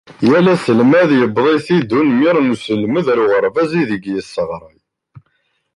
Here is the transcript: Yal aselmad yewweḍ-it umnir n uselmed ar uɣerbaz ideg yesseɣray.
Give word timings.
Yal 0.29 0.45
aselmad 0.53 1.09
yewweḍ-it 1.15 1.89
umnir 1.99 2.35
n 2.41 2.51
uselmed 2.53 3.05
ar 3.13 3.19
uɣerbaz 3.23 3.71
ideg 3.81 4.03
yesseɣray. 4.13 4.79